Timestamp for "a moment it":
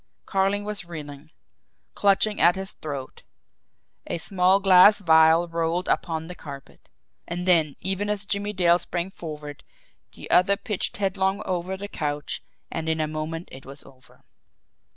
12.99-13.63